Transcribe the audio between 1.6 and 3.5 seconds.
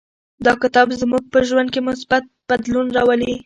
کې مثبت بدلون راولي.